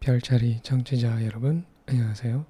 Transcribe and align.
별자리 0.00 0.60
청취자 0.62 1.24
여러분, 1.24 1.64
안녕하세요. 1.86 2.46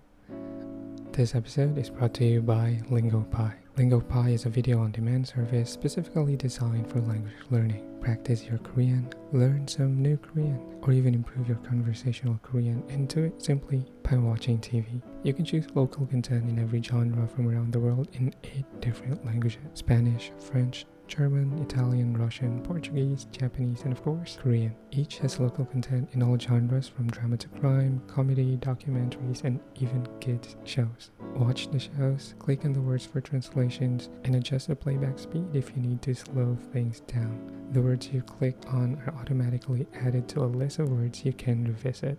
This 1.12 1.34
episode 1.34 1.78
is 1.78 1.90
brought 1.90 2.12
to 2.14 2.24
you 2.24 2.42
by 2.42 2.82
LingoPie. 2.90 3.54
LingoPie 3.76 4.34
is 4.34 4.44
a 4.44 4.50
video 4.50 4.80
on 4.80 4.92
demand 4.92 5.26
service 5.26 5.70
specifically 5.70 6.36
designed 6.36 6.86
for 6.90 7.00
language 7.00 7.32
learning. 7.50 7.82
Practice 8.02 8.44
your 8.44 8.58
Korean, 8.58 9.08
learn 9.32 9.66
some 9.66 10.02
new 10.02 10.18
Korean, 10.18 10.60
or 10.82 10.92
even 10.92 11.14
improve 11.14 11.48
your 11.48 11.56
conversational 11.58 12.38
Korean 12.42 12.82
and 12.90 13.08
do 13.08 13.24
it 13.24 13.42
simply 13.42 13.86
by 14.02 14.16
watching 14.18 14.58
TV. 14.58 15.00
You 15.22 15.32
can 15.32 15.46
choose 15.46 15.66
local 15.74 16.04
content 16.06 16.48
in 16.50 16.58
every 16.58 16.82
genre 16.82 17.26
from 17.26 17.48
around 17.48 17.72
the 17.72 17.80
world 17.80 18.08
in 18.12 18.34
eight 18.44 18.66
different 18.80 19.24
languages 19.24 19.62
Spanish, 19.72 20.32
French, 20.38 20.84
German, 21.11 21.59
Italian, 21.59 22.15
Russian, 22.15 22.61
Portuguese, 22.61 23.27
Japanese, 23.33 23.81
and 23.81 23.91
of 23.91 24.01
course, 24.01 24.37
Korean. 24.41 24.73
Each 24.91 25.17
has 25.17 25.41
local 25.41 25.65
content 25.65 26.07
in 26.13 26.23
all 26.23 26.39
genres 26.39 26.87
from 26.87 27.11
drama 27.11 27.35
to 27.35 27.49
crime, 27.49 28.01
comedy, 28.07 28.55
documentaries, 28.55 29.43
and 29.43 29.59
even 29.75 30.07
kids' 30.21 30.55
shows. 30.63 31.11
Watch 31.35 31.69
the 31.69 31.79
shows, 31.79 32.33
click 32.39 32.63
on 32.63 32.71
the 32.71 32.79
words 32.79 33.05
for 33.05 33.19
translations, 33.19 34.07
and 34.23 34.35
adjust 34.35 34.69
the 34.69 34.75
playback 34.75 35.19
speed 35.19 35.43
if 35.53 35.75
you 35.75 35.81
need 35.81 36.01
to 36.03 36.15
slow 36.15 36.57
things 36.71 37.01
down. 37.01 37.67
The 37.73 37.81
words 37.81 38.07
you 38.07 38.21
click 38.21 38.55
on 38.67 38.97
are 39.05 39.13
automatically 39.15 39.87
added 39.93 40.29
to 40.29 40.45
a 40.45 40.45
list 40.45 40.79
of 40.79 40.89
words 40.89 41.25
you 41.25 41.33
can 41.33 41.65
revisit. 41.65 42.17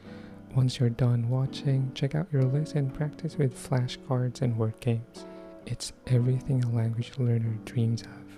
Once 0.54 0.78
you're 0.78 0.90
done 0.90 1.30
watching, 1.30 1.90
check 1.94 2.14
out 2.14 2.30
your 2.30 2.42
list 2.42 2.74
and 2.74 2.92
practice 2.92 3.38
with 3.38 3.56
flashcards 3.56 4.42
and 4.42 4.54
word 4.58 4.78
games. 4.80 5.24
It's 5.64 5.94
everything 6.08 6.62
a 6.62 6.70
language 6.70 7.12
learner 7.16 7.56
dreams 7.64 8.02
of. 8.02 8.31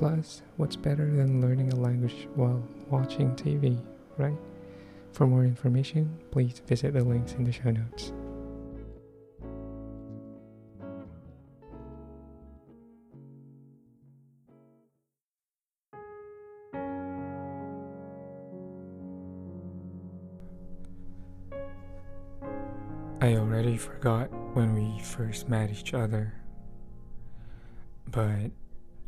Plus, 0.00 0.40
what's 0.56 0.76
better 0.76 1.04
than 1.14 1.42
learning 1.42 1.70
a 1.74 1.76
language 1.76 2.26
while 2.34 2.66
watching 2.88 3.36
TV, 3.36 3.78
right? 4.16 4.32
For 5.12 5.26
more 5.26 5.44
information, 5.44 6.18
please 6.30 6.62
visit 6.66 6.94
the 6.94 7.04
links 7.04 7.32
in 7.34 7.44
the 7.44 7.52
show 7.52 7.70
notes. 7.70 8.14
I 23.20 23.34
already 23.34 23.76
forgot 23.76 24.30
when 24.54 24.74
we 24.74 24.98
first 25.02 25.50
met 25.50 25.70
each 25.70 25.92
other, 25.92 26.32
but 28.10 28.50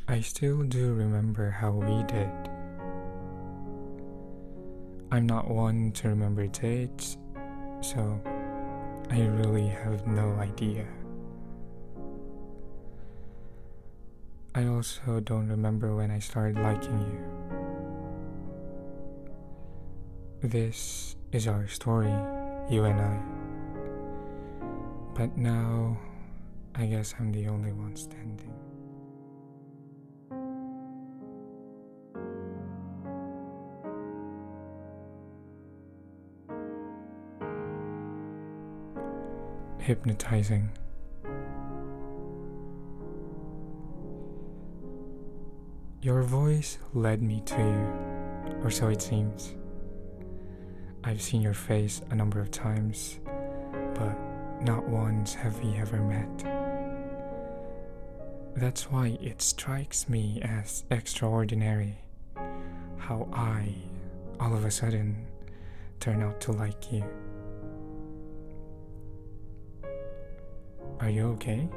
I 0.09 0.21
still 0.21 0.65
do 0.65 0.95
remember 0.95 1.51
how 1.51 1.71
we 1.71 2.03
did. 2.05 2.29
I'm 5.13 5.27
not 5.27 5.49
one 5.49 5.93
to 5.93 6.09
remember 6.09 6.49
dates, 6.49 7.19
so 7.81 8.21
I 9.11 9.21
really 9.21 9.69
have 9.69 10.07
no 10.07 10.33
idea. 10.41 10.87
I 14.55 14.67
also 14.67 15.21
don't 15.21 15.49
remember 15.49 15.95
when 15.95 16.11
I 16.11 16.19
started 16.19 16.59
liking 16.59 17.01
you. 17.01 17.25
This 20.49 21.15
is 21.31 21.47
our 21.47 21.69
story, 21.69 22.13
you 22.69 22.85
and 22.85 23.01
I. 23.01 23.23
But 25.15 25.39
now, 25.39 25.97
I 26.75 26.87
guess 26.87 27.15
I'm 27.21 27.31
the 27.31 27.47
only 27.47 27.73
one 27.73 27.95
standing. 27.95 28.53
Hypnotizing. 39.83 40.71
Your 46.01 46.23
voice 46.23 46.79
led 46.95 47.21
me 47.21 47.43
to 47.47 47.57
you, 47.57 48.63
or 48.63 48.71
so 48.71 48.87
it 48.91 49.03
seems. 49.03 49.57
I've 51.03 51.21
seen 51.21 51.43
your 51.43 51.53
face 51.53 52.01
a 52.11 52.15
number 52.15 52.39
of 52.39 52.53
times, 52.53 53.19
but 53.97 54.17
not 54.63 54.89
once 54.89 55.35
have 55.35 55.59
we 55.59 55.75
ever 55.75 55.97
met. 56.01 56.45
That's 58.55 58.89
why 58.89 59.19
it 59.21 59.43
strikes 59.43 60.09
me 60.09 60.41
as 60.43 60.85
extraordinary 60.93 61.99
how 62.99 63.29
I, 63.33 63.75
all 64.39 64.55
of 64.55 64.65
a 64.65 64.71
sudden, 64.71 65.27
turn 65.99 66.23
out 66.23 66.41
to 66.43 66.53
like 66.53 66.93
you. 66.93 67.03
Are 71.03 71.11
you 71.11 71.31
okay? 71.31 71.69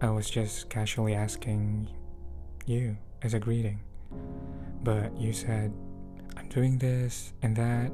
I 0.00 0.10
was 0.10 0.28
just 0.28 0.68
casually 0.68 1.14
asking 1.14 1.88
you 2.66 2.96
as 3.22 3.34
a 3.34 3.38
greeting, 3.38 3.78
but 4.82 5.16
you 5.16 5.32
said, 5.32 5.72
I'm 6.36 6.48
doing 6.48 6.78
this 6.78 7.34
and 7.42 7.54
that, 7.54 7.92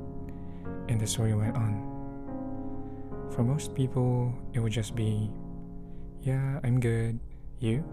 and 0.88 0.98
the 0.98 1.06
story 1.06 1.34
went 1.34 1.54
on. 1.54 3.28
For 3.30 3.42
most 3.42 3.74
people, 3.74 4.32
it 4.54 4.60
would 4.60 4.72
just 4.72 4.94
be, 4.94 5.30
yeah, 6.22 6.60
I'm 6.64 6.80
good, 6.80 7.20
you? 7.58 7.84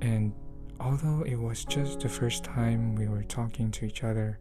And 0.00 0.32
although 0.80 1.22
it 1.22 1.36
was 1.36 1.64
just 1.64 2.00
the 2.00 2.08
first 2.08 2.42
time 2.42 2.96
we 2.96 3.06
were 3.06 3.22
talking 3.22 3.70
to 3.70 3.84
each 3.84 4.02
other, 4.02 4.40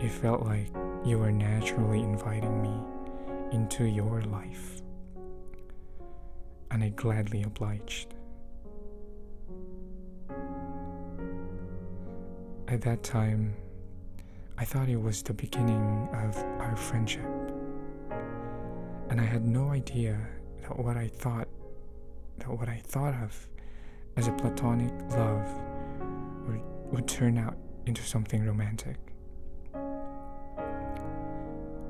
it 0.00 0.12
felt 0.12 0.46
like 0.46 0.72
you 1.04 1.18
were 1.18 1.30
naturally 1.30 2.00
inviting 2.00 2.62
me 2.62 2.72
into 3.52 3.84
your 3.84 4.22
life. 4.22 4.80
And 6.70 6.84
I 6.84 6.90
gladly 6.90 7.42
obliged. 7.42 8.14
At 12.68 12.80
that 12.82 13.02
time, 13.02 13.54
I 14.56 14.64
thought 14.64 14.88
it 14.88 15.00
was 15.00 15.22
the 15.22 15.34
beginning 15.34 16.08
of 16.12 16.36
our 16.60 16.76
friendship 16.76 17.26
and 19.10 19.20
I 19.20 19.24
had 19.24 19.44
no 19.44 19.70
idea 19.70 20.16
that 20.62 20.78
what 20.78 20.96
I 20.96 21.08
thought 21.08 21.48
that 22.38 22.48
what 22.48 22.68
I 22.68 22.80
thought 22.86 23.12
of 23.14 23.48
as 24.16 24.28
a 24.28 24.32
platonic 24.32 24.92
love 25.10 25.46
would, 26.46 26.62
would 26.92 27.08
turn 27.08 27.36
out 27.36 27.56
into 27.86 28.02
something 28.02 28.46
romantic. 28.46 28.96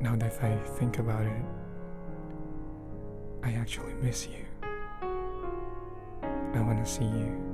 Now 0.01 0.17
that 0.17 0.43
I 0.43 0.57
think 0.79 0.99
about 0.99 1.25
it, 1.25 1.43
I 3.45 3.53
actually 3.53 3.93
miss 4.03 4.27
you. 4.27 4.45
I 6.55 6.61
want 6.61 6.85
to 6.85 6.91
see 6.91 7.05
you. 7.05 7.51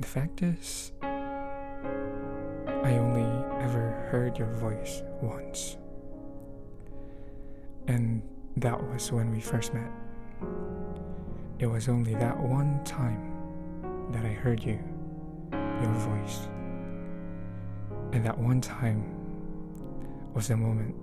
The 0.00 0.06
fact 0.06 0.42
is, 0.42 0.92
I 1.02 2.92
only 2.98 3.24
ever 3.62 4.08
heard 4.10 4.38
your 4.38 4.52
voice 4.54 5.02
once. 5.20 5.76
And 7.86 8.22
that 8.56 8.82
was 8.90 9.12
when 9.12 9.30
we 9.30 9.40
first 9.40 9.74
met. 9.74 9.90
It 11.58 11.66
was 11.66 11.88
only 11.88 12.14
that 12.14 12.38
one 12.38 12.82
time 12.84 14.08
that 14.12 14.24
I 14.24 14.32
heard 14.32 14.62
you, 14.62 14.78
your 15.52 15.92
voice. 15.92 16.48
And 18.12 18.24
that 18.24 18.36
one 18.38 18.60
time 18.60 19.04
was 20.34 20.48
the 20.48 20.56
moment 20.56 20.94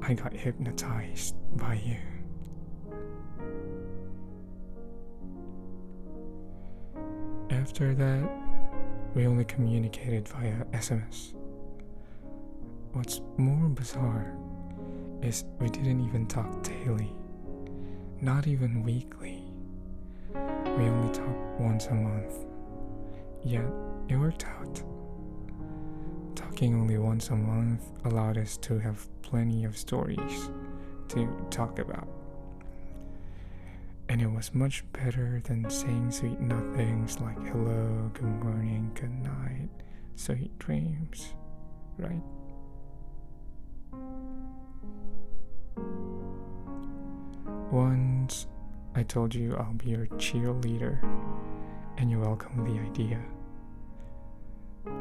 I 0.00 0.14
got 0.14 0.32
hypnotized 0.32 1.34
by 1.56 1.74
you. 1.74 2.11
After 7.62 7.94
that, 7.94 8.28
we 9.14 9.24
only 9.24 9.44
communicated 9.44 10.26
via 10.26 10.64
SMS. 10.72 11.34
What's 12.92 13.20
more 13.36 13.68
bizarre 13.68 14.34
is 15.22 15.44
we 15.60 15.68
didn't 15.68 16.00
even 16.00 16.26
talk 16.26 16.64
daily, 16.64 17.12
not 18.20 18.48
even 18.48 18.82
weekly. 18.82 19.44
We 20.34 20.82
only 20.82 21.14
talked 21.14 21.60
once 21.60 21.86
a 21.86 21.94
month. 21.94 22.34
Yet 23.44 23.70
it 24.08 24.16
worked 24.16 24.44
out. 24.44 24.82
Talking 26.34 26.74
only 26.74 26.98
once 26.98 27.28
a 27.28 27.36
month 27.36 27.92
allowed 28.04 28.38
us 28.38 28.56
to 28.56 28.80
have 28.80 29.06
plenty 29.22 29.64
of 29.64 29.78
stories 29.78 30.50
to 31.10 31.28
talk 31.48 31.78
about. 31.78 32.08
And 34.12 34.20
it 34.20 34.30
was 34.30 34.52
much 34.52 34.84
better 34.92 35.40
than 35.42 35.70
saying 35.70 36.10
sweet 36.10 36.38
nothings 36.38 37.18
like 37.18 37.42
hello, 37.46 38.10
good 38.12 38.44
morning, 38.44 38.90
good 38.92 39.10
night, 39.10 39.70
sweet 40.16 40.58
dreams, 40.58 41.32
right? 41.96 42.20
Once 47.72 48.48
I 48.94 49.02
told 49.02 49.34
you 49.34 49.56
I'll 49.56 49.72
be 49.72 49.92
your 49.92 50.06
cheerleader, 50.18 51.02
and 51.96 52.10
you 52.10 52.20
welcomed 52.20 52.66
the 52.66 52.78
idea. 52.82 53.18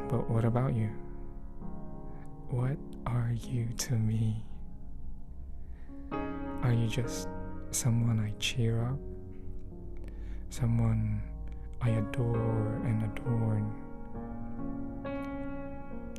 But 0.08 0.30
what 0.30 0.46
about 0.46 0.74
you? 0.74 0.90
what 2.50 2.78
are 3.06 3.34
you 3.50 3.68
to 3.78 3.94
me? 3.94 4.46
Are 6.64 6.72
you 6.72 6.88
just 6.88 7.28
someone 7.72 8.20
I 8.20 8.34
cheer 8.40 8.84
up? 8.84 9.00
Someone 10.50 11.22
I 11.82 11.90
adore 11.90 12.82
and 12.86 13.04
adorn? 13.04 13.74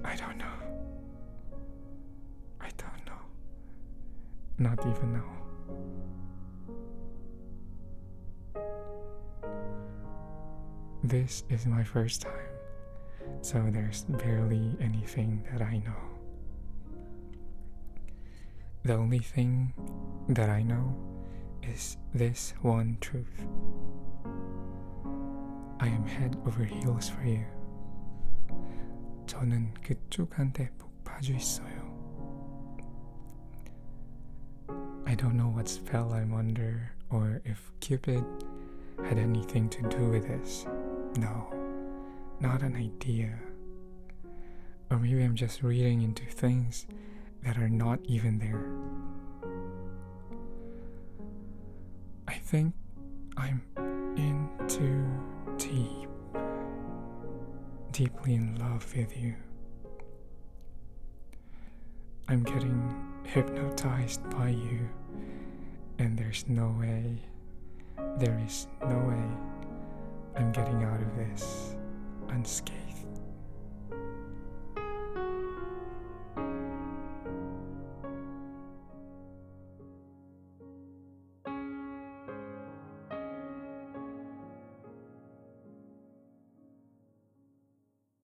I 0.04 0.16
don't 0.16 0.38
know. 0.38 0.56
I 2.60 2.68
don't 2.76 3.06
know. 3.06 3.20
Not 4.58 4.80
even 4.86 5.12
now. 5.12 5.42
This 11.04 11.44
is 11.50 11.66
my 11.66 11.82
first 11.82 12.22
time, 12.22 12.32
so 13.40 13.66
there's 13.70 14.04
barely 14.04 14.76
anything 14.80 15.44
that 15.52 15.60
I 15.60 15.78
know. 15.78 15.96
The 18.84 18.94
only 18.94 19.18
thing 19.18 19.74
that 20.28 20.48
I 20.48 20.62
know 20.62 21.11
is 21.63 21.97
this 22.13 22.53
one 22.61 22.97
truth. 23.01 23.45
I 25.79 25.87
am 25.87 26.05
head 26.05 26.37
over 26.45 26.63
heels 26.63 27.09
for 27.09 27.23
you. 27.23 27.45
저는 29.27 29.73
그쪽한테 29.83 30.69
푹 30.77 31.03
빠져 31.03 31.33
있어요. 31.33 31.87
I 35.05 35.15
don't 35.15 35.35
know 35.35 35.49
what 35.49 35.67
spell 35.69 36.13
I'm 36.13 36.33
under 36.33 36.91
or 37.09 37.41
if 37.45 37.71
Cupid 37.79 38.23
had 39.05 39.17
anything 39.17 39.69
to 39.69 39.81
do 39.89 40.09
with 40.09 40.27
this. 40.27 40.65
No, 41.17 41.47
not 42.39 42.61
an 42.61 42.75
idea. 42.75 43.37
Or 44.89 44.97
maybe 44.97 45.23
I'm 45.23 45.35
just 45.35 45.63
reading 45.63 46.01
into 46.01 46.25
things 46.25 46.87
that 47.43 47.57
are 47.57 47.69
not 47.69 47.99
even 48.05 48.39
there. 48.39 48.67
Think 52.52 52.74
I'm 53.38 53.62
in 54.14 54.46
too 54.68 55.06
deep, 55.56 56.10
deeply 57.92 58.34
in 58.34 58.56
love 58.56 58.94
with 58.94 59.16
you. 59.16 59.34
I'm 62.28 62.42
getting 62.42 63.10
hypnotized 63.24 64.28
by 64.28 64.50
you, 64.50 64.86
and 65.98 66.18
there's 66.18 66.44
no 66.46 66.76
way, 66.78 67.22
there 68.18 68.38
is 68.46 68.66
no 68.82 68.98
way 68.98 69.24
I'm 70.36 70.52
getting 70.52 70.84
out 70.84 71.00
of 71.00 71.16
this 71.16 71.74
unscathed. 72.28 72.91